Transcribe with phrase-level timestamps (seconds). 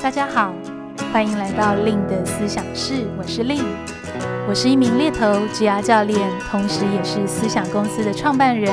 [0.00, 0.54] 大家好，
[1.12, 3.64] 欢迎来到 Lin 的思想室，我是 Lin，
[4.48, 8.72] 我是一名猎头职涯教练，同时也是思想公司的创办人。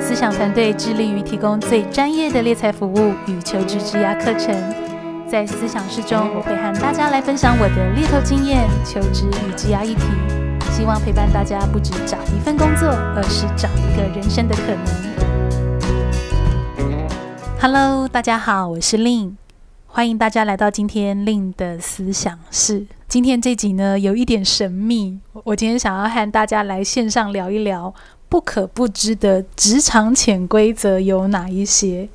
[0.00, 4.56] 思想团队致力于提供最专业的猎才服务与求职职涯课程。
[5.28, 10.02] 在思想室中，我会和大家来分享我的猎头经验、求职与职涯议题，
[10.70, 14.80] 希望陪伴大家不只找一份工作，而是找一个人生的可能。
[17.60, 19.41] Hello，大家好，我是 Lin。
[19.94, 22.86] 欢迎大家来到今天令的思想室。
[23.08, 25.20] 今天这集呢，有一点神秘。
[25.44, 27.92] 我今天想要和大家来线上聊一聊
[28.26, 32.08] 不可不知的职场潜规则有哪一些。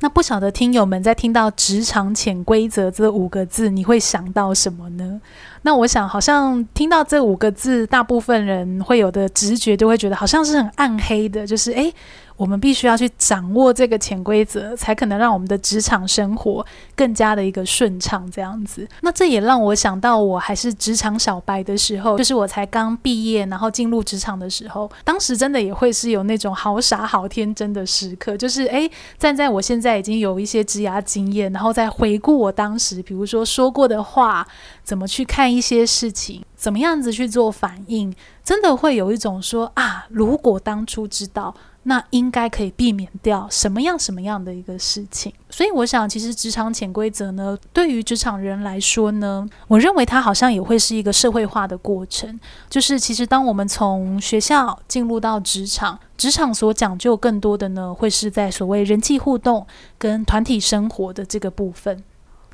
[0.00, 5.20] 那不晓得听友们在听到“职场潜规则”这五个字，你会想到什么呢？
[5.62, 11.92] 那我想，好像听到这五个字，大部分人会有的直觉，都会觉得好像是很暗黑的，就是诶。
[12.38, 16.64] 我们必须要去掌握这个潜规则，才可能让我们的职场生活
[16.96, 18.30] 更加的一个顺畅。
[18.30, 34.46] 这样子，那这也让我想到，我还是职场小白的时候，就是我才刚毕业，然后进入职场的时候，当时真的也会是有那种好傻好天真的时刻，就是诶，站在我现在已经有一些职涯经验，然后再回顾我当时，比如说说过的话，
[34.84, 41.52] 怎么去看一些事情，怎么样子去做反应，真的会有一种说啊，如果当初知道。
[41.84, 52.38] 那应该可以避免掉什么样什么样的一个事情，所以我想，其实职场潜规则呢，对于职场人来说呢，我认为它好像也会是一个社会化的过程。
[52.68, 62.04] 就是其实当我们从学校进入到职场，职场所讲究更多的呢，会是在所谓人际互动跟团体生活的这个部分。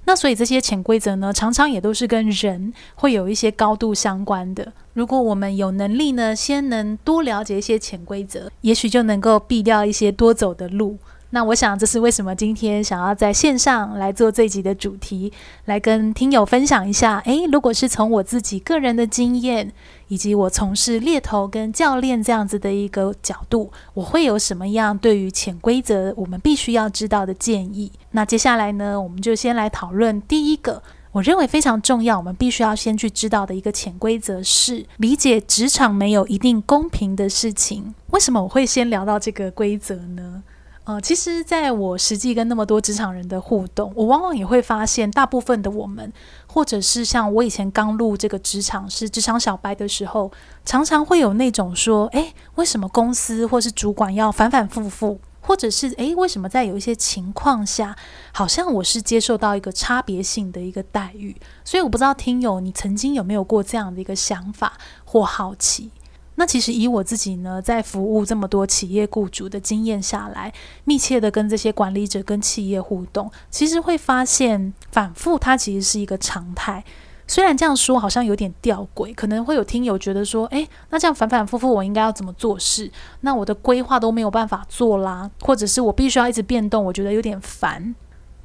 [0.06, 4.72] 那所以这些潜规则呢，常常也都是跟人会有一些高度相关的。
[4.92, 10.98] 如果我们有能力呢，先能多了解一些潜规则，也许就能够避掉一些多走的路。
[11.34, 15.32] 那我想，这是为什么今天想要在线上来做这集的主题，
[15.64, 17.18] 来跟听友分享一下。
[17.24, 19.72] 诶，如果是从我自己个人的经验，
[20.06, 27.90] 以及我从事猎头跟教练这样子的一个角度，我会有什么样对于潜规则我们必须要知道的建议？
[28.12, 30.80] 那接下来呢，我们就先来讨论第一个，
[31.10, 37.92] 我认为非常重要，我们必须要先去知道的一个潜规则是理解职场没有一定公平的事情。
[38.12, 40.44] 为什么我会先聊到这个规则呢？
[40.84, 46.12] 呃，其实，在我实际跟那么多职场人的互动，我往往也会发现，大部分的我们，
[46.46, 50.30] 或者是像我以前刚入这个职场，是职场小白的时候，
[50.62, 57.96] 常常会有那种说，诶，为什么公司或是主管要反反复复，或者是诶，为什么在有一些情况下，
[58.34, 61.34] 好像我是接受到一个差别性的一个待遇？
[61.64, 64.74] 所以我不知道听友你曾经有没有过这样的一个想法
[65.06, 65.90] 或好奇。
[66.36, 70.52] 那其实以我自己呢，在服务这么多企业雇主的经验下来，
[70.84, 76.84] 密切的跟这些管理者跟企业互动，其实会发现反复它其实是一个常态。
[77.26, 82.90] 虽然这样说好像有点吊诡，可能会有听友觉得说，诶，那这样反反复复我应该要怎么做事？
[83.22, 87.94] 那我的规划都没有办法做啦，或者是我必须要一直变动，我觉得有点烦。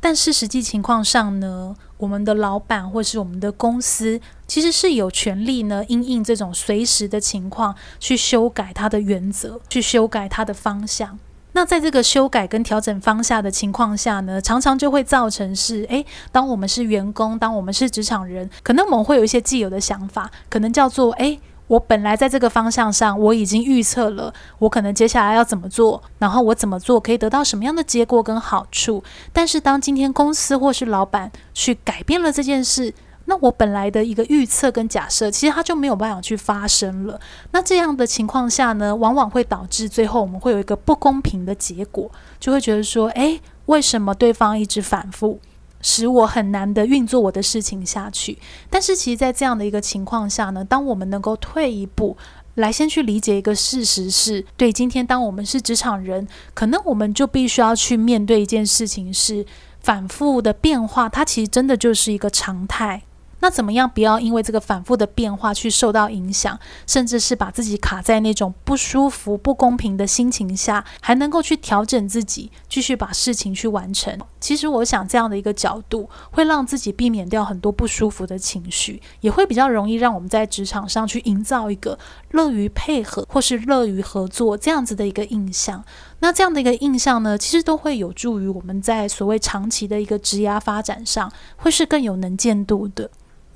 [0.01, 11.19] 但是实际情况上呢，我们的老板或是我们的公司，其实是有权利呢，因应这种随时的情况去修改它的原则，去修改它的方向。
[11.53, 21.39] 那在这个修改跟调整方向的情况下呢，常常就会造成是，诶，当我们是员工，当我们是职场人，可能我们会有一些既有的想法，可能叫做，诶。
[21.69, 29.03] 我本来在这个方向上，我已经预测了我可能接下来要怎么做，然后我怎么做可以得到什么样的结果跟好处。
[29.31, 32.91] 但是当今天公司或是老板去改变了这件事，
[33.25, 37.21] 那我本来的一个预测跟假设，其实它就没有办法去发生了。
[37.51, 42.09] 那这样的情况下呢，往往会导致最后我们会有一个不公平的结果，
[42.39, 45.39] 就会觉得说，诶，为什么对方一直反复？
[45.81, 48.37] 使我很难的运作我的事情下去，
[48.69, 52.17] 但是其实，在这样的一个情况下呢，当我们能够退一步
[52.55, 59.45] 来先去理解一个事实是，对，今天当我们是职场人，可能我们就必须要去面对一件事情是
[59.81, 63.03] 反复的变化，它其实真的就是一个常态。
[63.41, 74.17] 那怎么样不要因为这个反复的变化去受到影响，甚至是把自己卡在那种不舒服、不公平的心情下，还能够去调整自己，继续把事情去完成？
[74.39, 81.97] 其实我想这样的一个角度，会让自己避免掉很多不舒服的情绪，也会比较容易让我们在职场上去营造一个
[82.31, 85.83] 乐于配合或是乐于合作这样子的一个印象。
[86.19, 93.09] 那这样的一个印象呢，其实都会有助于我们在所谓长期的一个职涯发展上，会是更有能见度的。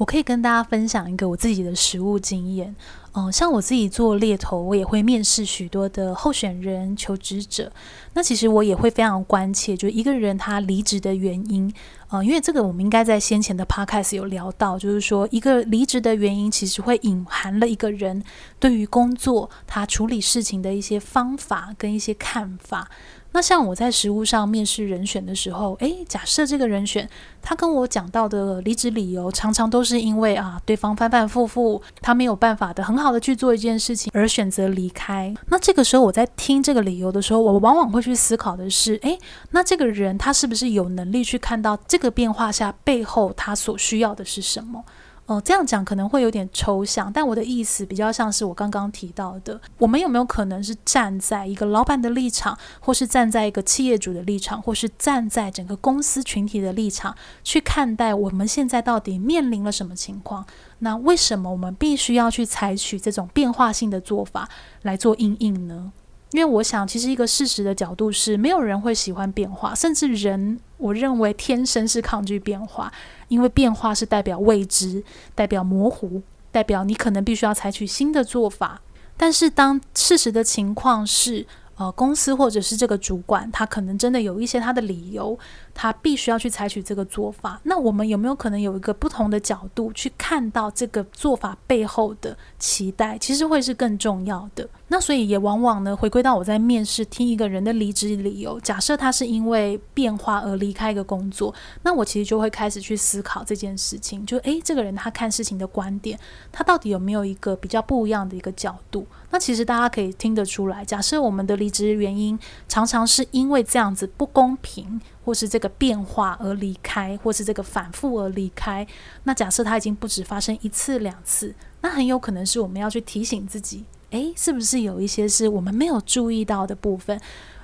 [0.04, 2.76] 我可以跟大家分享一个我自己的实务经验。
[3.14, 7.72] 嗯、像我自己做猎头，我也会面试许多的候选人、求职者。
[8.14, 11.74] 那其实我也会非常关切，就一个人他离职的原因。
[12.10, 18.22] 呃，因为这个我们应该在先前的 podcast 有聊到，就是说一个离职的原因，其实会隐含了一个人
[18.60, 22.90] 对于工作他处理事情的一些方法跟一些看法。
[23.34, 27.10] 那像我在实务上面试人选的时候，诶，假设这个人选
[27.42, 35.34] 他跟我讲到的离职理由，常常都是因为啊，对方反反复复，他没有办法的很好的去做一件事情而选择离开。
[35.50, 39.18] 那这个时候我在听这个理由的时候，我往往会去思考的是，诶，
[39.50, 44.86] 那这个人他是不是有能力去看到这个变化下背后他所需要的是什么？
[45.26, 60.46] 哦，这样讲可能会有点抽象，但我的意思比较像是我刚刚提到的，我们有没有可能是站在一个老板的立场，或是站在一个企业主的立场，或是站在整个公司群体的立场去看待我们现在到底面临了什么情况？
[60.80, 64.50] 那为什么我们必须要去采取这种变化性的做法
[64.82, 65.94] 来做应应呢？
[66.34, 72.92] 因为我想，其实一个事实的角度是，没有人会喜欢变化，甚至人，我认为天生是抗拒变化，
[73.28, 75.04] 因为变化是代表未知，
[75.36, 78.82] 代表模糊，代表你可能必须要采取新的做法。
[79.16, 81.46] 但是当事实的情况是，
[81.76, 85.38] 呃，公司或者是这个主管，他可能真的有一些他的理由，
[85.74, 87.60] 他必须要去采取这个做法。
[87.64, 93.18] 那我们有没有可能有一个不同的角度去看到这个做法背后的期待？
[93.18, 94.68] 其实会是更重要的。
[94.90, 106.20] 那所以也往往呢，回归到我在面试听一个人的离职理由，假设他是因为变化而离开一个工作，那我其实就会开始去思考这件事情，就诶，这个人他看事情的观点，
[106.52, 109.08] 他到底有没有一个比较不一样的一个角度？
[109.32, 112.38] 那其实大家可以听得出来，假设我们的离职原因
[112.68, 118.86] 常常是因为这样子不公平，或是这个变化而离开，或是这个反复而离开，
[119.24, 123.86] 那假设它已经不止发生一次两次，那很有可能是我们要去提醒自己。
[124.12, 127.20] 诶，是不是有一些是我们没有注意到的部分？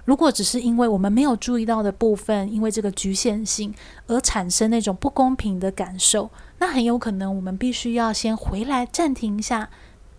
[0.06, 3.72] 如果只是因为我们没有注意到的部分，因为这个局限性
[4.08, 9.70] 而产生那种不公平的感受，那很有可能我们必须要先回来暂停一下，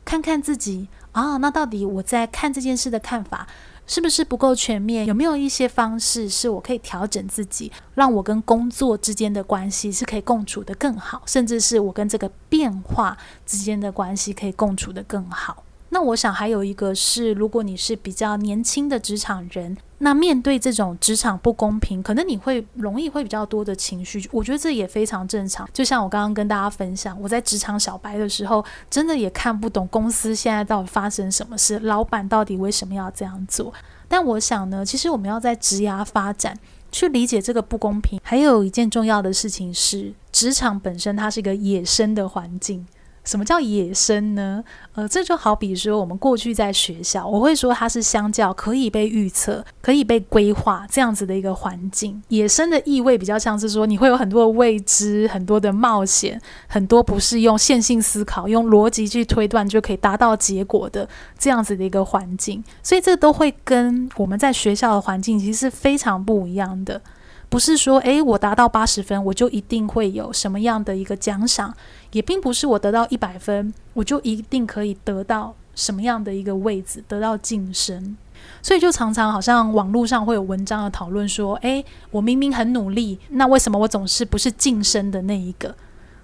[0.04, 3.48] 看看自己啊，那到底我在看这件事的看法
[3.90, 5.04] 是不是不够全面？
[5.04, 15.64] 有没有一些方式是我可以调整自己，让我跟工作之间的关系是可以共处得更好，甚至是我跟这个变化之间的关系可以共处得更好？
[15.88, 24.26] 那我想还有一个是，如果你是比较年轻的职场人，那面对这种职场不公平，可能你会容易会比较多的情绪。
[24.32, 25.68] 我觉得这也非常正常。
[25.74, 33.72] 就像我刚刚跟大家分享，我在职场小白的时候，真的也看不懂公司现在到底发生什么事，老板到底为什么要这样做。
[34.08, 36.58] 但我想呢，其实我们要在职涯发展
[36.90, 42.86] 去理解这个不公平，还有一件重要的事情是，职场本身它是一个野生的环境。
[43.22, 44.64] 什么叫野生呢？
[44.94, 52.20] 呃，这就好比说，我们过去在学校，我会说它是相较可以被预测、可以被规划这样子的一个环境。
[52.28, 61.08] 野生的意味比较像是说，你会有很多的未知、很多的冒险、很多不是用线性思考、用逻辑去推断就可以达到结果的
[61.38, 62.64] 这样子的一个环境。
[62.82, 67.00] 所以这都会跟我们在学校的环境其实是非常不一样的。
[67.50, 71.74] 不是说，诶，我达到八十分，我就一定会有什么样的一个奖赏。
[72.12, 78.16] 也并不是我得到一百分，我就一定可以得到什么样的一个位置，得到晋升。
[78.62, 85.74] 所以就常常好像网络上会有文章的讨论说，诶，我明明很努力，那为什么我总是不是晋升的那一个，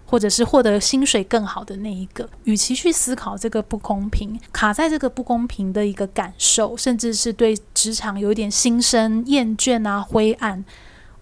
[0.06, 2.28] 或者是获得薪水更好的那一个？
[2.44, 10.64] 与其去思考这个不公平，卡在这个不公平的一个感受，甚至是对职场有一点心生厌倦啊、灰暗。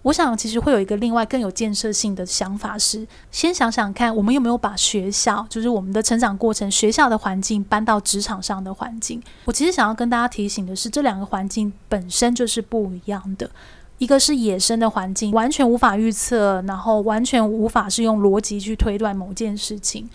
[0.05, 9.19] 我想，其实会有一个另外更有建设性的想法是，先想想看，我们有没有把学校，就是我们的成长过程，学校的环境搬到职场上的环境。
[9.45, 13.49] 我其实想要跟大家提醒的是，这两个环境本身就是不一样的。
[13.97, 20.07] 一个是野生的环境，完全无法预测，然后完全无法是用逻辑去推断某件事情。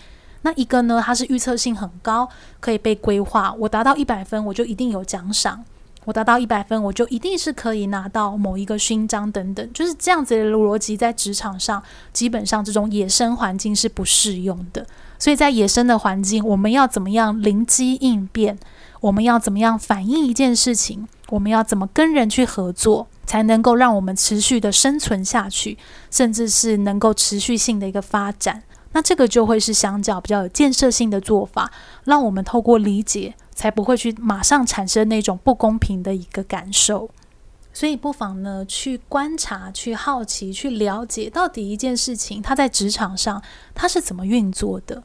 [0.43, 2.29] 那一个呢，它是预测性很高，
[2.61, 3.53] 可以被规划。
[3.59, 5.65] 我达到一百分，我就一定有奖赏。
[6.05, 11.81] 我达到一百分，我就一定是可以拿到某一个勋章等等，就是这样子的逻辑，在职场上
[12.11, 14.85] 基本上这种野生环境是不适用的。
[15.19, 18.57] 所以在野生的环境，我们要怎么样灵机应变？
[19.01, 21.07] 我们要怎么样反映一件事情？
[21.29, 25.77] 我们要怎么跟人去合作，才能够让我们持续的生存下去，
[26.09, 28.63] 甚至是能够持续性的一个发展？
[28.93, 31.71] 那这个就会是相较比较有建设性的做法，
[32.03, 33.35] 让我们透过理解。
[33.61, 37.07] 才不会去马上产生那种不公平的一个感受，
[37.71, 43.39] 所以不妨呢去观察、去好奇、去了解，到底一件事情它在职场上
[43.75, 45.03] 它是怎么运作的。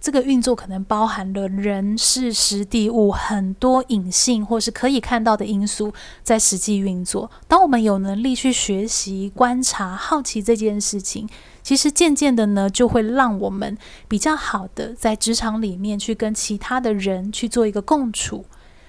[0.00, 7.30] 这个运作可能包含了人、事、实、地、物很多隐性或是可以看到的因素在实际运作。
[7.48, 11.28] 当我们有能力去学习、观察、好奇这件事情，
[11.62, 13.76] 其实渐渐的呢，就会让我们
[14.06, 18.44] 比较好的在职场里面去跟其他的人去做一个共处。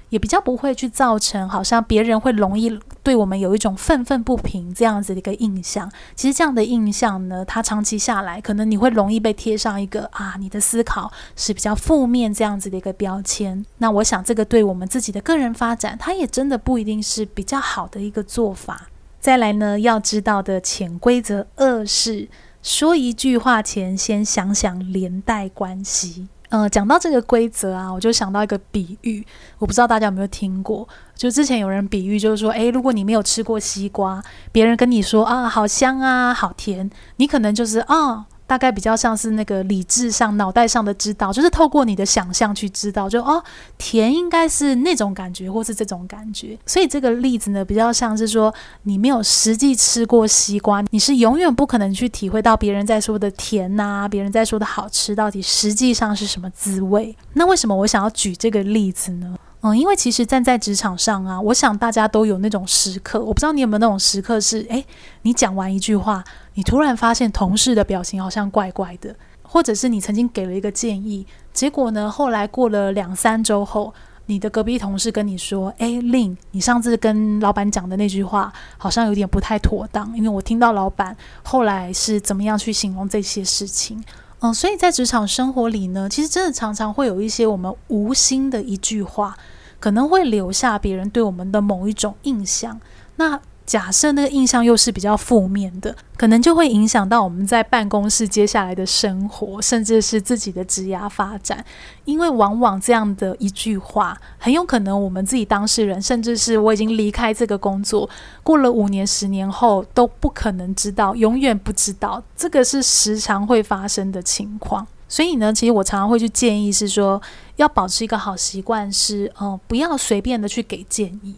[0.09, 5.91] 也比较不会去造成好像别人会容易对我们有一种愤愤不平这样子的一个印象。
[6.15, 13.65] 其实这样的印象呢，它长期下来，可能你会容易被贴上一个啊，你的思考是比较负面这样子的一个标签。
[13.79, 18.89] 那我想这个对我们自己的个人发展，它也真的不一定是比较好的一个做法。
[19.19, 22.29] 再来呢，要知道的潜规则二是，
[22.61, 26.27] 说一句话前先想想连带关系。
[26.49, 29.25] 嗯，讲到这个规则啊，我就想到一个比喻，
[29.59, 30.87] 我不知道大家有没有听过。
[31.15, 38.25] 就之前有人比喻，就是说，诶，如果你没有吃过西瓜，别人跟你说啊，好香啊，好甜，你可能就是啊。
[38.47, 43.43] 大概比较像是那个理智上、脑袋上的知道，就是透过你的想象去知道，就哦，
[43.77, 46.57] 甜应该是那种感觉，或是这种感觉。
[46.65, 57.13] 所以这个例子呢，比较像是说，你没有实际吃过西瓜，你是永远不可能去体会到别人在说的甜呐、别人在说的好吃，到底实际上是什么滋味。
[57.33, 59.35] 那为什么我想要举这个例子呢？
[59.61, 64.85] 嗯，因为其实站在职场上啊，我想大家都有那种时刻，我不知道你有没有那种时刻是，诶，
[65.23, 66.23] 你讲完一句话。
[66.53, 73.93] 你突然发现同事的表情好像怪怪的，或者是你曾经给了一个建议，结果呢，后来过了两三周后，
[74.25, 84.03] 你的隔壁同事跟你说：“哎，Lin，你上次跟老板讲的那句话好像有点不太妥当，因为我听到老板后来是怎么样去形容这些事情。”
[84.39, 89.35] 嗯，所以在职场生活里呢，其实真的常常会有一些我们无心的一句话，
[89.79, 92.79] 可能会留下别人对我们的某一种印象。
[93.15, 101.63] 那假设那个印象又是比较负面的，可能就会影响到我们在办公室接下来的生活，甚至是自己的职业发展。
[102.05, 108.09] 因为往往这样的一句话，很有可能我们自己当事人，甚至是我已经离开这个工作，
[108.41, 112.23] 过了五年、十年后都不可能知道，永远不知道。
[112.37, 114.87] 这个是时常会发生的情况。
[115.09, 117.21] 所以呢，其实我常常会去建议是说，
[117.57, 121.35] 要保持一个好习惯是，呃，不要随便的去给建议。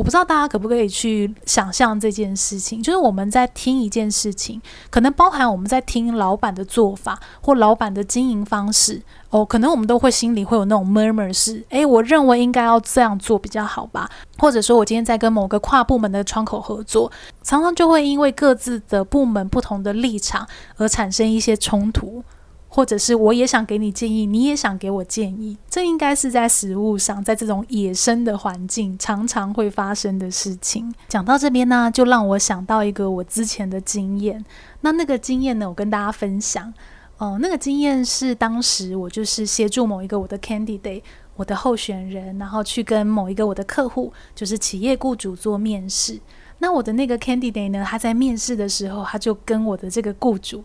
[0.00, 22.24] 我不知道大家可不可以去想象这件事情，就是我们在听一件事情，可能包含我们在听老板的做法或老板的经营方式哦，可能我们都会心里会有那种 murmur 是，诶，我认为应该要这样做比较好吧，或者说我今天在跟某个跨部门的窗口合作，常常就会因为各自的部门不同的立场而产生一些冲突。
[22.72, 30.94] 或者是我也想给你建议，你也想给我建议，这应该是在食物上，在这种野生的环境常常会发生的事情。
[31.08, 34.44] 讲到这边呢，就让我想到一个我之前的经验。
[34.82, 36.72] 那那个经验呢，我跟大家分享。
[37.18, 41.02] 哦、那个经验是当时我就是协助某一个我的 candidate，
[41.36, 46.18] 我的候选人，然后去跟某一个我的客户，就是企业雇主做面试。
[46.60, 50.64] 那我的那个 candidate 呢，他在面试的时候，他就跟我的这个雇主。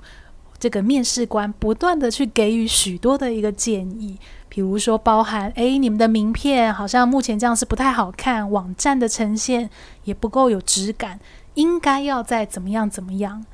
[0.57, 4.17] 这个面试官不断地去给予许多的一个建议，
[4.50, 9.69] 比如说包含，诶，你们的名片好像目前这样是不太好看，网站的呈现
[10.05, 11.19] 也不够有质感，
[11.55, 13.45] 应该要再怎么样怎么样。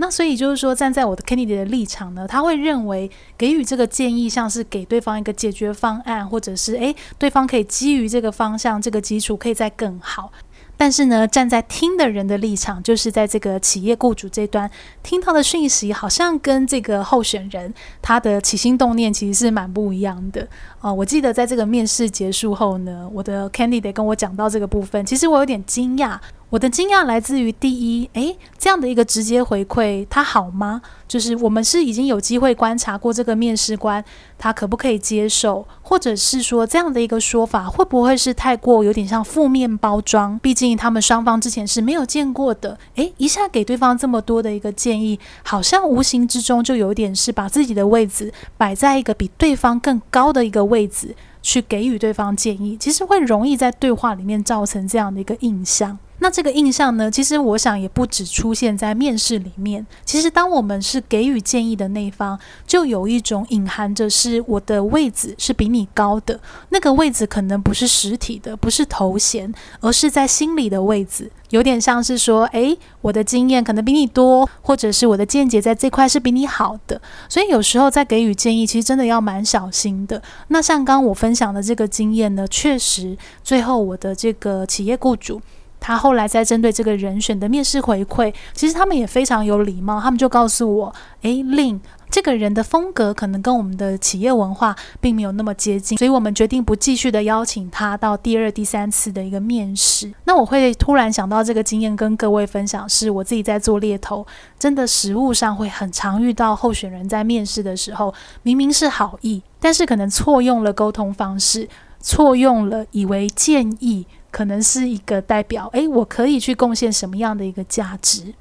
[0.00, 10.30] 那所以就是说，站在我的 candidate 的立场呢，他会认为给予这个建议，像是给对方一个解决方案，或者是诶，对方可以基于这个方向、这个基础，可以再更好。
[10.78, 14.70] 但是呢，站在听的人的立场，就是在这个企业雇主这端
[15.02, 20.48] 听到的讯息，好像跟这个候选人他的起心动念其实是蛮不一样的。
[20.80, 26.18] 哦，我记得在这个面试结束后呢，我的 candidate 跟我讲到这个部分，其实我有点惊讶。
[26.50, 30.80] 我的惊讶来自于第一，诶，这样的一个直接回馈，他好吗？
[31.06, 34.02] 就是我们是已经有机会观察过这个面试官，
[34.38, 40.38] 他可不可以接受，或者是说这样的一个说法会不会是太过有点像负面包装？
[40.38, 55.98] 毕竟他们双方之前是没有见过的，诶，一下给对方这么多的一个建议，好像无形之中就有点是把自己的位置摆在一个比对方更高的一个位置去给予对方建议，其实会容易在对话里面造成这样的一个印象。
[56.20, 59.86] 那这个印象呢，其实我想也不只出现在面试里面。
[60.04, 66.38] 其实当我们是给予建议的那一方，就有一种隐含着是我的位置是比你高的。
[66.70, 71.30] 那个位置可能不是实体的，不是头衔，而是在心里的位置。
[71.50, 77.00] 有点像是说，诶，我的经验可能比你多，或者是我的见解在这块是比你好的。
[77.28, 80.20] 所以有时候在给予建议，其实真的要蛮小心的。
[80.48, 85.40] 那像刚我分享的这个经验呢，确实最后我的这个企业雇主。
[85.80, 91.80] 他后来在针对这个人选的面试回馈，其实他们也非常有礼貌，他们就告诉我：“诶，Lin，
[92.10, 100.12] 这个人的风格可能跟我们的企业文化并没有那么接近，所以我们决定不继续的邀请他到第二、第三次的一个面试。
[100.24, 104.26] 那我会突然想到这个经验跟各位分享，是我自己在做猎头，
[104.58, 111.68] 真的实务上会很常遇到候选人在面试的时候，明明是好意，但是可能错用了沟通方式，
[112.00, 118.34] 错用了以为建议可能是一个代表，诶，我可以去贡献什么样的一个价值。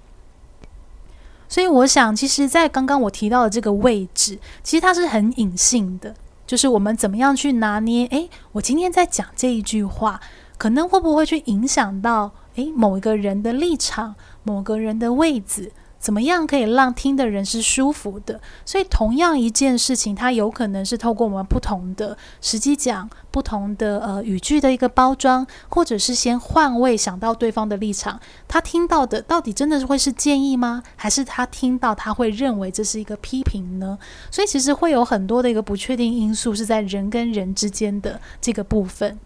[1.50, 6.14] 所以我想，其实，在刚刚我提到的这个位置，其实它是很隐性的，
[6.46, 8.06] 就是我们怎么样去拿捏。
[8.08, 10.20] 诶，我今天在讲这一句话，
[10.58, 15.72] 可能会不会去影响到诶某一个人的立场，某个人的位置。
[16.00, 18.40] 怎么样可以让听的人是舒服的？
[18.66, 30.84] 所以同样一件事情，它有可能是透过我们不同的时机讲，不同的呃语句的一个包装，或者是先换位想到对方的立场，他听到的到底真的是会是建议吗？
[30.96, 33.98] 还是他听到他会认为这是一个批评呢？
[34.32, 39.20] 所以其实会有很多的一个不确定因素是在人跟人之间的这个部分。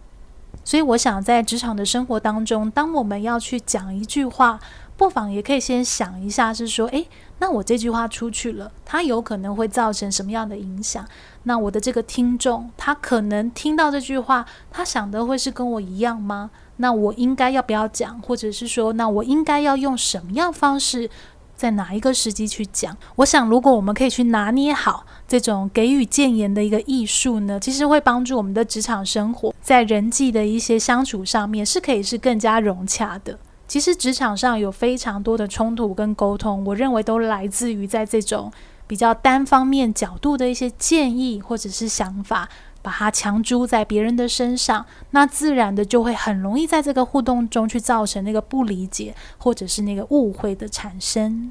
[0.64, 4.58] 所以我想在职场的生活当中，当我们要去讲一句话。
[5.02, 7.08] 不妨也可以先想一下，是说，诶，
[7.40, 11.04] 那我这句话出去了，它有可能会造成什么样的影响？
[11.42, 16.52] 那我的这个听众，他可能听到这句话，他想的会是跟我一样吗？
[16.76, 18.22] 那我应该要不要讲？
[18.22, 21.10] 或者是说，那我应该要用什么样方式，
[21.56, 22.96] 在哪一个时机去讲？
[23.16, 33.36] 我想，如果我们可以去拿捏好这种给予建言的一个艺术呢，其实会帮助我们的职场生活，在人际的一些相处上面，是可以是更加融洽的。
[33.72, 38.52] 其实职场上有非常多的冲突跟沟通，我认为都来自于在这种
[38.86, 42.46] 比较单方面角度的一些建议或者是想法，
[42.82, 51.50] 把它强租在别人的身上，那自然的就会很容易在这个互动中去造成那个不理解或者是那个误会的产生。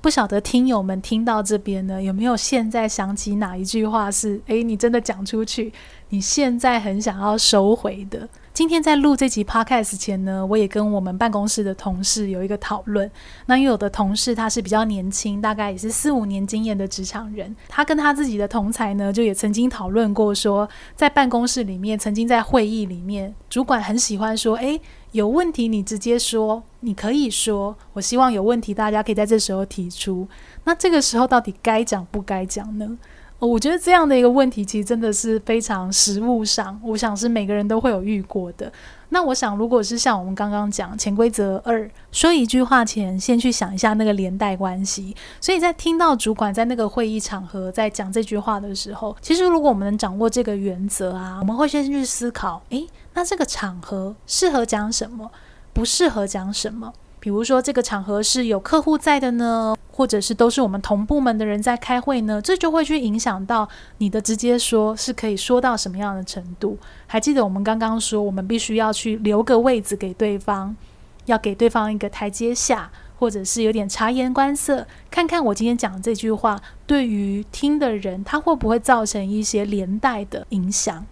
[0.00, 5.72] 不晓得听友们听到这边呢，有没有现在想起哪一句话是，诶，你真的讲出去，
[6.08, 8.28] 你现在很想要收回的？
[8.56, 13.10] 今天在录这集 podcast 前呢，我也跟我们办公室的同事有一个讨论。
[13.44, 24.80] 那因为有的同事他是比较年轻，大概也是四五年经验的职场人，他跟他自己的同才呢，就也曾经讨论过说，在办公室里面，曾经在会议里面，主管很喜欢说：“诶，
[25.12, 30.26] 有问题你直接说，你可以说，我希望有问题大家可以在这时候提出。”
[30.64, 32.96] 那这个时候到底该讲不该讲呢？
[33.38, 38.72] 哦，我觉得这样的一个问题，其实真的是非常实务上，我想是每个人都会有遇过的。
[39.10, 45.14] 那我想，如果是像我们刚刚讲潜规则二，说一句话前，先去想一下那个连带关系。
[45.40, 55.30] 所以在听到主管在那个会议场合在讲这句话的时候，其实如果我们能掌握这个原则啊，我们会先去思考，诶，那这个场合适合讲什么，
[55.74, 56.92] 不适合讲什么。
[57.18, 66.78] 比如说，这个场合是有客户在的呢，或者是都是我们同部门的人在开会呢，这就会去影响到你的直接说是可以说到什么样的程度。
[67.08, 70.76] 还记得我们刚刚说，我们必须要去留个位置给对方，
[71.24, 81.04] 要给对方一个台阶下，或者是有点察言观色，看看我今天讲这句话对于听的人，他会不会造成一些连带的影响。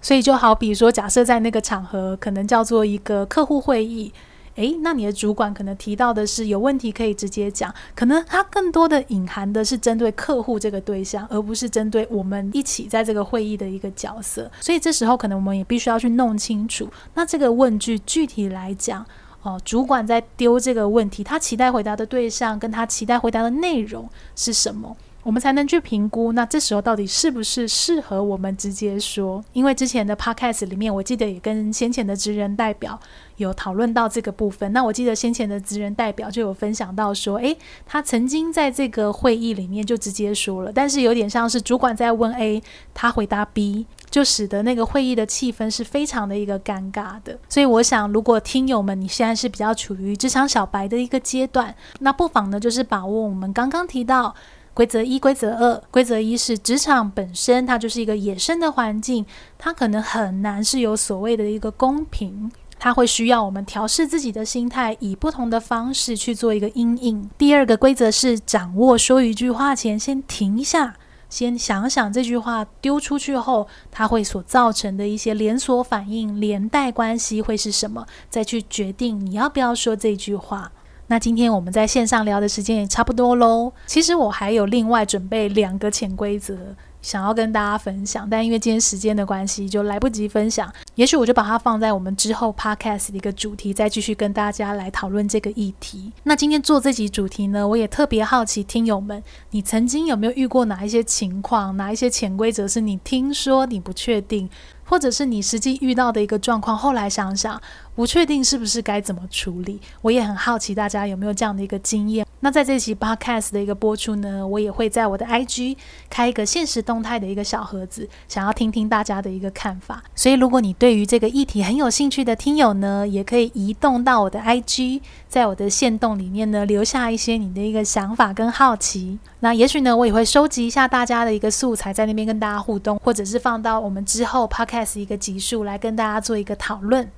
[0.00, 4.12] 所以就好比说，假设在那个场合，可能叫做一个客户会议。
[4.56, 14.50] 诶，那你的主管可能提到的是有问题可以直接讲，可能他更多的隐含的是针对客户这个对象，而不是针对我们一起在这个会议的一个角色。
[14.60, 19.04] 所以这时候可能我们也必须要去弄清楚，那这个问句具体来讲，
[19.42, 24.96] 哦，主管在丢这个问题，他期待回答的对象跟他期待回答的内容是什么？
[25.24, 29.42] 我们才能去评估，那这时候到底是不是适合我们直接说？
[29.54, 33.00] 因为之前的 podcast 里面，我记得也跟先前的职人代表
[33.36, 34.70] 有讨论到这个部分。
[34.74, 37.56] 那我记得先前的职人代表就有分享到说，诶，
[37.86, 47.38] 他曾经在这个会议里面就直接说了，但是有点像是主管在问 A，他回答 B，就使得那个会议的气氛是非常的一个尴尬的。
[47.48, 54.34] 所以我想，如果听友们你现在是比较处于职场小白的一个阶段，那不妨呢就是把握我们刚刚提到。
[54.74, 55.80] 规则一、规则二。
[55.90, 59.24] 规则一是职场本身，它就是一个野生的环境，
[59.56, 67.30] 它可能很难是有所谓的一个公平，它会需要我们调试自己的心态，以不同的方式去做一个阴影。
[67.38, 70.96] 第二个规则是掌握说一句话前先停一下，
[71.30, 80.72] 先想想这句话丢出去后，它会所造成的一些连锁反应、连带关系会是什么，再去决定你要不要说这句话。
[81.08, 83.72] 那今天我们在线上聊的时间也差不多喽。
[83.86, 86.56] 其实我还有另外准备两个潜规则
[87.04, 90.72] 想要跟大家分享，但因为今天时间的关系，就来不及分享。
[90.94, 96.10] 也许我就把它放在我们之后 podcast 的一个主题，再继续跟大家来讨论这个议题。
[96.22, 104.48] 那今天做这集主题呢，我也特别好奇听友们，你曾经有没有遇过哪一些情况，哪一些潜规则是你听说你不确定，
[104.86, 107.60] 或者是你实际遇到的一个状况，后来想想
[107.94, 109.78] 不确定是不是该怎么处理？
[110.00, 112.23] 我也很好奇大家有没有这样的一个经验。
[112.44, 115.78] 那在这期 podcast 的一个播出呢，我也会在我的 IG
[116.10, 120.04] 开一个限时动态的一个小盒子，想要听听大家的一个看法。
[120.14, 129.18] 所以如果你对于这个议题很有兴趣的听友呢，也可以移动到我的 IG，在我的限动里面呢，留下一些你的一个想法跟好奇。
[129.40, 137.10] 那也许呢，我也会收集一下大家的一个素材，在那边跟大家互动，或者是放到我们之后 podcast 一个集数来跟大家做一个讨论。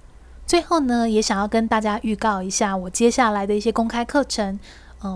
[0.47, 4.61] 最后呢，也想要跟大家预告一下我接下来的一些公开课程。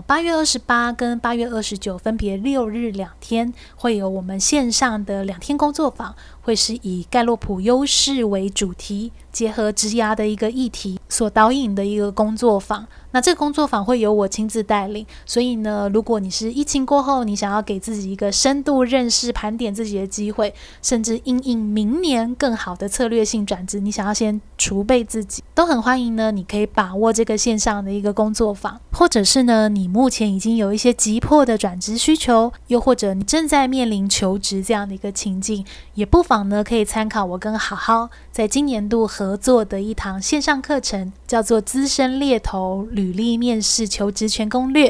[0.05, 12.87] 八月二十八跟八月二十九分别六日两天，会有我们线上的两天工作坊，会是以盖洛普优势为主题，结合职涯的一个议题所导引的一个工作坊。
[13.13, 26.31] 那这个工作坊会由我亲自带领，所以呢，如果你是疫情过后，你想要给自己一个深度认识、盘点自己的机会，甚至因应明年更好的策略性转职，你想要先储备自己，都很欢迎呢。
[26.31, 35.65] 你可以把握这个线上的一个工作坊，或者是呢，你目前已经有一些急迫的转职需求，又或者你正在面临求职这样的一个情境，
[35.95, 44.89] 也不妨呢，可以参考我跟好好在今年度合作的一堂线上课程，叫做《资深猎头履历面试求职全攻略》。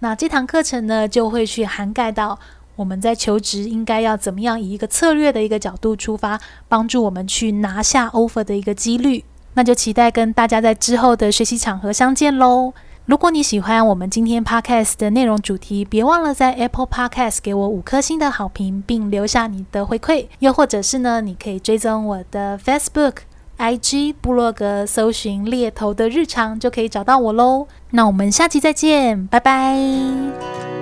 [0.00, 2.36] 那这堂课程呢，就会去涵盖到
[2.74, 9.24] 我们在求职应该要怎么样以一个策略的一个角度出发，帮助我们去拿下 offer 的一个几率。
[9.54, 12.74] 那就期待跟大家在之后的学习场合相见喽。
[13.06, 20.26] 如果你喜欢我们今天 podcast 的内容主题，别忘了在 Apple Podcast 给我五颗星的好评，并留下你的回馈。
[20.40, 23.14] 又或者是呢，你可以追踪我的 Facebook、
[23.58, 27.66] IG、部落格，搜寻猎头的日常，就可以找到我喽。
[27.90, 30.77] 那我们下期再见，拜拜。